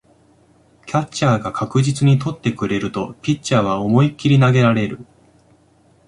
[0.87, 5.05] キャッチャーが確実に捕ってくれるとピッチャーは思いっきり投げられる